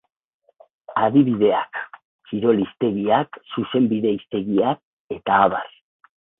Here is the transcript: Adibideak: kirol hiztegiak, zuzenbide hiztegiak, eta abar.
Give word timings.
Adibideak: 1.07 1.81
kirol 2.31 2.63
hiztegiak, 2.65 3.41
zuzenbide 3.53 4.17
hiztegiak, 4.17 4.85
eta 5.21 5.41
abar. 5.49 5.73